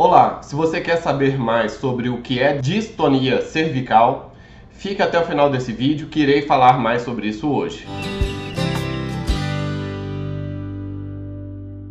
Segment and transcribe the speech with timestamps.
[0.00, 4.32] Olá, se você quer saber mais sobre o que é distonia cervical,
[4.70, 7.84] fica até o final desse vídeo que irei falar mais sobre isso hoje.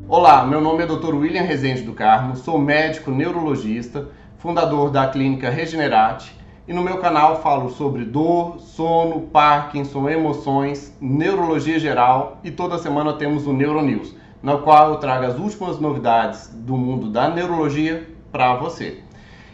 [0.08, 1.16] Olá, meu nome é Dr.
[1.16, 6.34] William Rezende do Carmo, sou médico neurologista, fundador da clínica Regenerate
[6.66, 13.12] e no meu canal falo sobre dor, sono, Parkinson, emoções, neurologia geral e toda semana
[13.12, 18.56] temos o Neuronews na qual eu trago as últimas novidades do mundo da neurologia para
[18.56, 19.00] você.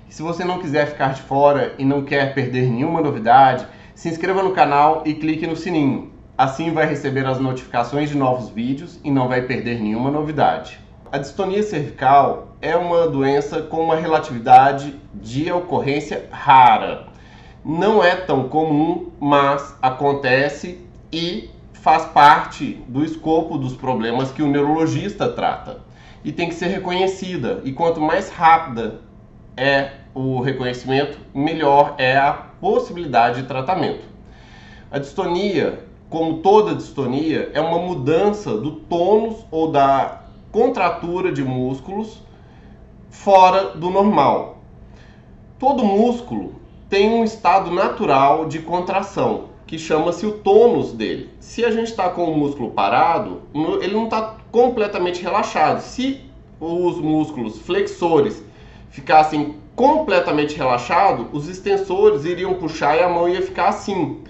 [0.09, 3.65] E se você não quiser ficar de fora e não quer perder nenhuma novidade,
[3.95, 6.11] se inscreva no canal e clique no sininho.
[6.37, 10.79] Assim vai receber as notificações de novos vídeos e não vai perder nenhuma novidade.
[11.11, 17.07] A distonia cervical é uma doença com uma relatividade de ocorrência rara.
[17.63, 20.79] Não é tão comum, mas acontece
[21.11, 21.51] e
[21.83, 25.81] faz parte do escopo dos problemas que o neurologista trata
[26.23, 27.59] e tem que ser reconhecida.
[27.65, 29.01] E quanto mais rápida
[29.57, 34.05] é o reconhecimento, melhor é a possibilidade de tratamento.
[34.89, 40.21] A distonia, como toda distonia, é uma mudança do tônus ou da
[40.53, 42.21] contratura de músculos
[43.09, 44.59] fora do normal.
[45.59, 46.55] Todo músculo
[46.87, 51.29] tem um estado natural de contração que chama-se o tônus dele.
[51.39, 53.41] Se a gente está com o músculo parado,
[53.81, 55.81] ele não está completamente relaxado.
[55.81, 56.21] Se
[56.59, 58.43] os músculos flexores
[58.89, 64.21] ficassem completamente relaxados, os extensores iriam puxar e a mão ia ficar assim.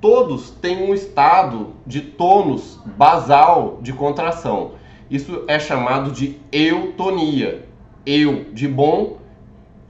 [0.00, 4.72] Todos têm um estado de tônus basal de contração.
[5.10, 7.68] Isso é chamado de eutonia.
[8.04, 9.18] Eu de bom,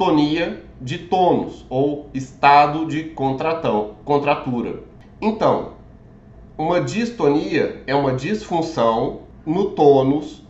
[0.01, 4.83] tonia de tônus ou estado de contratão, contratura.
[5.21, 5.73] Então,
[6.57, 10.43] uma distonia é uma disfunção no tônus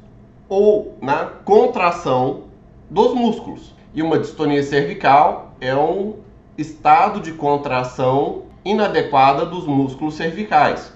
[0.48, 2.42] ou na contração
[2.88, 3.74] dos músculos.
[3.92, 6.14] E uma distonia cervical é um
[6.56, 10.92] estado de contração inadequada dos músculos cervicais.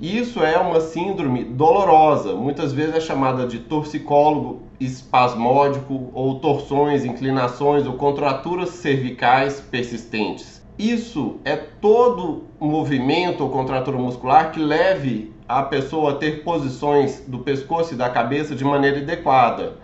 [0.00, 7.86] Isso é uma síndrome dolorosa, muitas vezes é chamada de torcicólogo espasmódico ou torções, inclinações
[7.86, 10.62] ou contraturas cervicais persistentes.
[10.78, 17.38] Isso é todo movimento ou contratura muscular que leve a pessoa a ter posições do
[17.38, 19.78] pescoço e da cabeça de maneira adequada.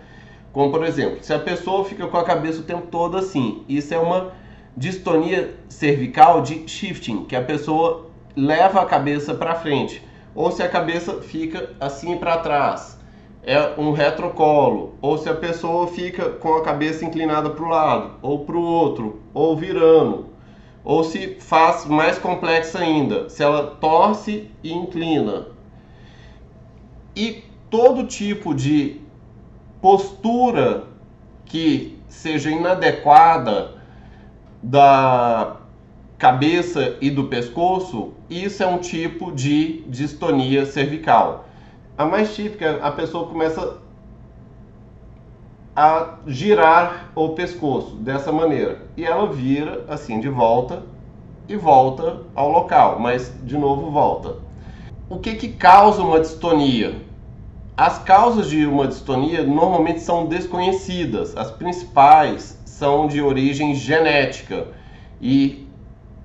[0.51, 3.93] Como por exemplo, se a pessoa fica com a cabeça o tempo todo assim, isso
[3.93, 4.33] é uma
[4.75, 10.03] distonia cervical de shifting, que a pessoa leva a cabeça para frente,
[10.35, 12.97] ou se a cabeça fica assim para trás,
[13.43, 18.11] é um retrocolo, ou se a pessoa fica com a cabeça inclinada para o lado,
[18.21, 20.31] ou para o outro, ou virando
[20.83, 25.47] ou se faz mais complexa ainda, se ela torce e inclina.
[27.15, 28.99] E todo tipo de
[29.81, 30.85] postura
[31.45, 33.75] que seja inadequada
[34.61, 35.57] da
[36.17, 41.45] cabeça e do pescoço, isso é um tipo de distonia cervical.
[41.97, 43.77] A mais típica, a pessoa começa
[45.75, 48.81] a girar o pescoço dessa maneira.
[48.97, 50.83] E ela vira assim de volta
[51.47, 54.35] e volta ao local, mas de novo volta.
[55.09, 57.01] O que, que causa uma distonia?
[57.75, 61.35] As causas de uma distonia normalmente são desconhecidas.
[61.35, 64.67] As principais são de origem genética
[65.21, 65.67] e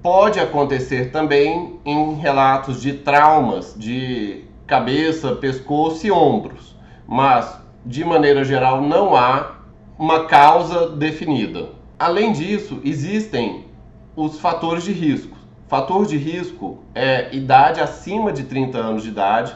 [0.02, 6.76] pode acontecer também em relatos de traumas de cabeça, pescoço e ombros.
[7.06, 9.58] Mas de maneira geral, não há
[9.96, 11.70] uma causa definida.
[11.96, 13.64] Além disso, existem
[14.16, 15.36] os fatores de risco.
[15.68, 19.54] Fator de risco é idade acima de 30 anos de idade,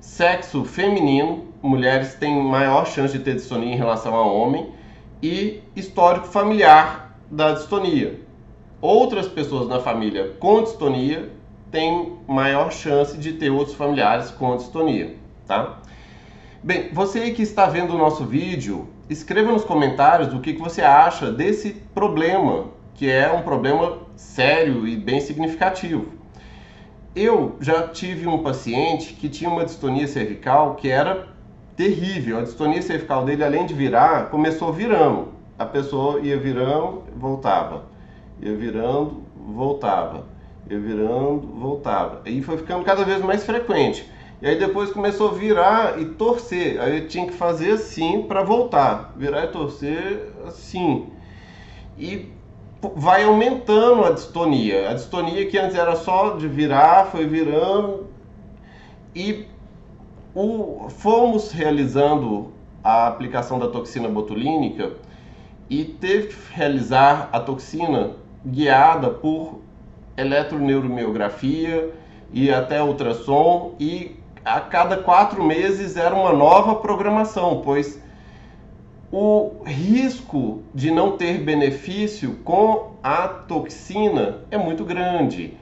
[0.00, 4.72] sexo feminino, mulheres têm maior chance de ter distonia em relação a homem,
[5.22, 8.20] e histórico familiar da distonia.
[8.80, 11.28] Outras pessoas na família com distonia
[11.70, 15.78] têm maior chance de ter outros familiares com distonia, tá?
[16.62, 20.82] Bem, você que está vendo o nosso vídeo, escreva nos comentários o que, que você
[20.82, 26.12] acha desse problema, que é um problema sério e bem significativo.
[27.14, 31.28] Eu já tive um paciente que tinha uma distonia cervical que era
[31.76, 32.38] terrível.
[32.38, 35.28] A distonia cervical dele, além de virar, começou virando.
[35.58, 37.86] A pessoa ia virando, voltava.
[38.40, 40.26] Ia virando, voltava.
[40.70, 42.22] Ia virando, voltava.
[42.26, 44.08] E foi ficando cada vez mais frequente.
[44.40, 46.80] E aí depois começou a virar e torcer.
[46.80, 49.12] Aí eu tinha que fazer assim para voltar.
[49.16, 51.08] Virar e torcer assim.
[51.98, 52.30] E
[52.94, 54.90] vai aumentando a distonia.
[54.90, 58.06] A distonia que antes era só de virar, foi virando.
[59.14, 59.46] E
[60.34, 62.52] o, fomos realizando
[62.84, 64.92] a aplicação da toxina botulínica
[65.68, 68.12] e teve que realizar a toxina
[68.46, 69.60] guiada por
[70.18, 71.94] eletroneuromiografia
[72.32, 78.02] e até ultrassom e a cada quatro meses era uma nova programação, pois
[79.10, 85.56] o risco de não ter benefício com a toxina é muito grande.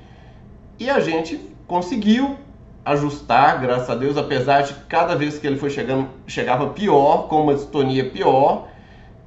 [0.78, 2.36] E a gente conseguiu
[2.84, 7.42] ajustar, graças a Deus, apesar de cada vez que ele foi chegando, chegava pior, com
[7.42, 8.68] uma distonia pior,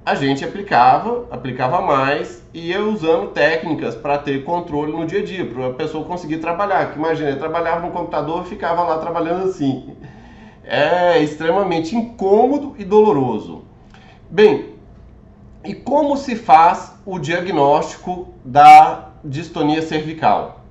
[0.06, 5.24] a gente aplicava, aplicava mais e ia usando técnicas para ter controle no dia a
[5.24, 6.92] dia, para a pessoa conseguir trabalhar.
[6.92, 9.96] Que imagina, ele trabalhava no computador ficava lá trabalhando assim.
[10.64, 13.64] É extremamente incômodo e doloroso.
[14.30, 14.76] Bem,
[15.64, 20.64] e como se faz o diagnóstico da distonia cervical?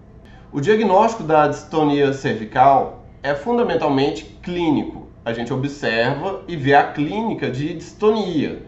[0.51, 5.09] O diagnóstico da distonia cervical é fundamentalmente clínico.
[5.25, 8.63] A gente observa e vê a clínica de distonia.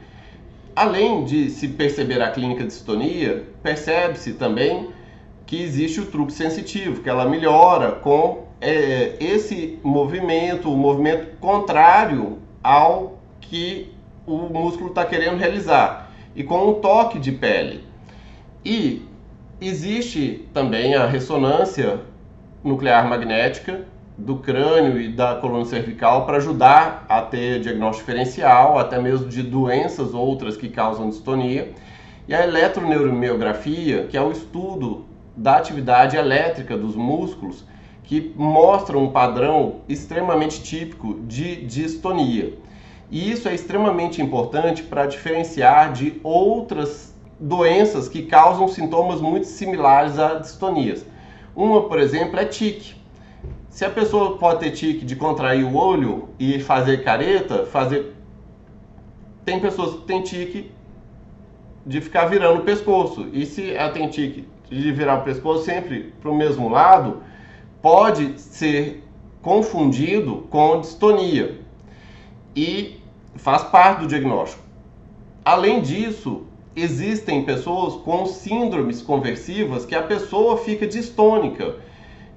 [0.74, 4.90] Além de se perceber a clínica de distonia, percebe-se também
[5.46, 12.38] que existe o truque sensitivo, que ela melhora com é, esse movimento, o movimento contrário
[12.62, 13.92] ao que
[14.26, 17.84] o músculo está querendo realizar e com um toque de pele.
[18.64, 19.02] E
[19.60, 22.00] existe também a ressonância
[22.62, 23.84] nuclear magnética
[24.20, 29.42] do crânio e da coluna cervical para ajudar a ter diagnóstico diferencial, até mesmo de
[29.42, 31.72] doenças outras que causam distonia.
[32.28, 35.06] E a eletroneuromiografia, que é o estudo
[35.36, 37.64] da atividade elétrica dos músculos,
[38.04, 42.58] que mostra um padrão extremamente típico de distonia.
[43.10, 50.18] E isso é extremamente importante para diferenciar de outras doenças que causam sintomas muito similares
[50.18, 51.06] a distonias.
[51.56, 52.99] Uma, por exemplo, é tique.
[53.70, 58.16] Se a pessoa pode ter tique de contrair o olho e fazer careta, fazer.
[59.44, 60.72] Tem pessoas que têm tique
[61.86, 63.28] de ficar virando o pescoço.
[63.32, 67.22] E se ela tem tique de virar o pescoço sempre para o mesmo lado,
[67.80, 69.04] pode ser
[69.40, 71.60] confundido com distonia.
[72.56, 73.00] E
[73.36, 74.64] faz parte do diagnóstico.
[75.44, 76.42] Além disso,
[76.74, 81.76] existem pessoas com síndromes conversivas que a pessoa fica distônica.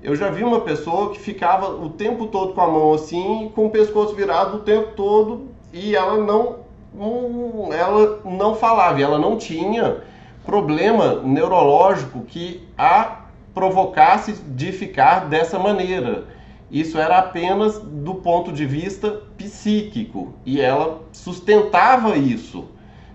[0.03, 3.67] Eu já vi uma pessoa que ficava o tempo todo com a mão assim, com
[3.67, 6.57] o pescoço virado o tempo todo e ela não,
[6.93, 10.01] não ela não falava, ela não tinha
[10.45, 13.21] problema neurológico que a
[13.53, 16.25] provocasse de ficar dessa maneira.
[16.69, 22.65] Isso era apenas do ponto de vista psíquico e ela sustentava isso.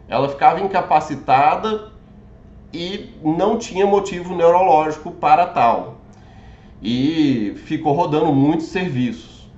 [0.09, 1.93] Ela ficava incapacitada
[2.73, 5.98] e não tinha motivo neurológico para tal.
[6.83, 9.51] E ficou rodando muitos serviços.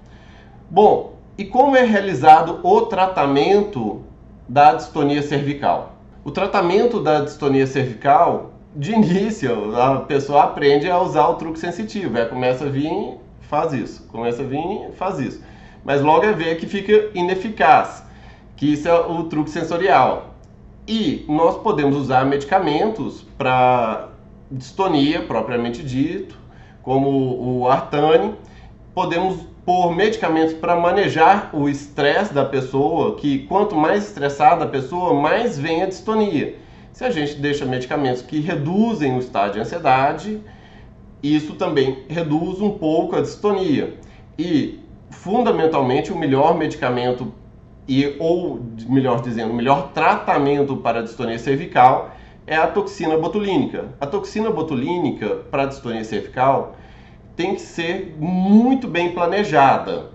[0.70, 4.02] Bom, e como é realizado o tratamento
[4.49, 5.96] da distonia cervical?
[6.25, 12.17] O tratamento da distonia cervical, de início, a pessoa aprende a usar o truque sensitivo.
[12.17, 13.19] Ela começa a vir
[13.50, 14.06] faz isso.
[14.06, 15.43] Começa a vir, faz isso.
[15.84, 18.05] Mas logo é ver que fica ineficaz,
[18.56, 20.34] que isso é o truque sensorial.
[20.87, 24.08] E nós podemos usar medicamentos para
[24.50, 26.38] distonia, propriamente dito,
[26.82, 28.35] como o Artane.
[28.94, 35.15] Podemos pôr medicamentos para manejar o estresse da pessoa, que quanto mais estressada a pessoa,
[35.15, 36.56] mais vem a distonia.
[36.93, 40.40] Se a gente deixa medicamentos que reduzem o estado de ansiedade,
[41.23, 43.95] isso também reduz um pouco a distonia.
[44.38, 47.33] E, fundamentalmente, o melhor medicamento
[47.87, 52.14] e ou melhor dizendo, o melhor tratamento para a distonia cervical
[52.47, 53.88] é a toxina botulínica.
[54.00, 56.76] A toxina botulínica para a distonia cervical
[57.40, 60.11] tem que ser muito bem planejada,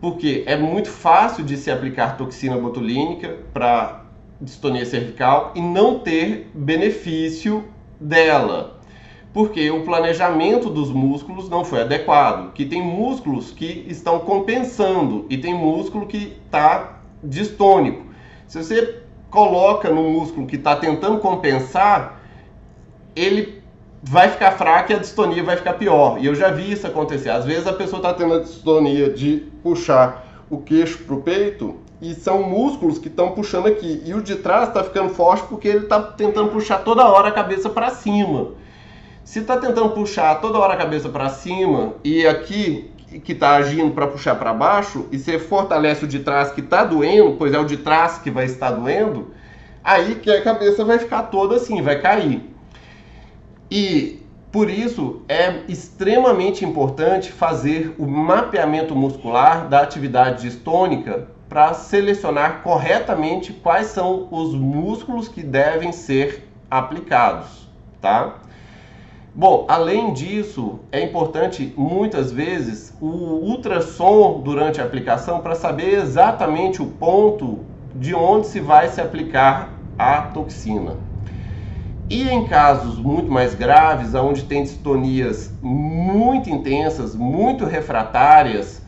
[0.00, 4.02] porque é muito fácil de se aplicar toxina botulínica para
[4.40, 7.62] distonia cervical e não ter benefício
[8.00, 8.74] dela
[9.32, 12.52] porque o planejamento dos músculos não foi adequado.
[12.52, 18.04] Que tem músculos que estão compensando e tem músculo que está distônico.
[18.46, 19.00] Se você
[19.30, 22.20] coloca no músculo que está tentando compensar,
[23.16, 23.63] ele
[24.06, 26.18] vai ficar fraco e a distonia vai ficar pior.
[26.20, 27.30] E eu já vi isso acontecer.
[27.30, 31.76] Às vezes a pessoa está tendo a distonia de puxar o queixo para o peito
[32.02, 34.02] e são músculos que estão puxando aqui.
[34.04, 37.32] E o de trás está ficando forte porque ele está tentando puxar toda hora a
[37.32, 38.52] cabeça para cima.
[39.24, 42.90] Se está tentando puxar toda hora a cabeça para cima e aqui
[43.24, 46.84] que está agindo para puxar para baixo e você fortalece o de trás que está
[46.84, 49.32] doendo, pois é o de trás que vai estar doendo,
[49.82, 52.53] aí que a cabeça vai ficar toda assim, vai cair.
[53.76, 54.20] E
[54.52, 63.52] por isso é extremamente importante fazer o mapeamento muscular da atividade distônica para selecionar corretamente
[63.52, 67.68] quais são os músculos que devem ser aplicados,
[68.00, 68.36] tá?
[69.34, 76.80] Bom, além disso, é importante muitas vezes o ultrassom durante a aplicação para saber exatamente
[76.80, 80.94] o ponto de onde se vai se aplicar a toxina.
[82.08, 88.84] E em casos muito mais graves, onde tem distonias muito intensas, muito refratárias,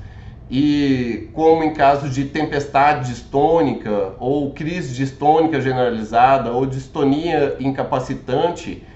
[0.50, 8.86] e como em casos de tempestade distônica ou crise distônica generalizada ou distonia incapacitante,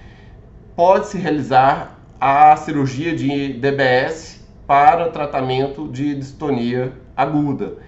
[0.77, 7.79] pode-se realizar a cirurgia de DBS para tratamento de distonia aguda.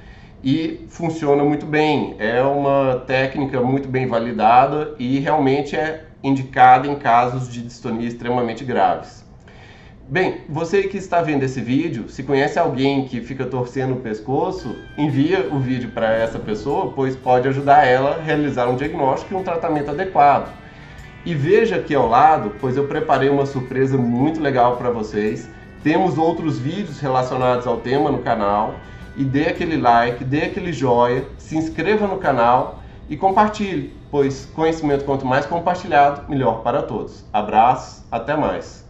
[0.42, 6.96] E funciona muito bem, é uma técnica muito bem validada e realmente é indicada em
[6.96, 9.22] casos de distonia extremamente graves.
[10.08, 14.76] Bem, você que está vendo esse vídeo, se conhece alguém que fica torcendo o pescoço,
[14.98, 19.36] envia o vídeo para essa pessoa, pois pode ajudar ela a realizar um diagnóstico e
[19.36, 20.52] um tratamento adequado.
[21.24, 25.48] E veja aqui ao lado, pois eu preparei uma surpresa muito legal para vocês.
[25.82, 28.74] Temos outros vídeos relacionados ao tema no canal.
[29.16, 35.06] E dê aquele like, dê aquele joia, se inscreva no canal e compartilhe, pois conhecimento
[35.06, 37.24] quanto mais compartilhado, melhor para todos.
[37.32, 38.81] Abraços, até mais.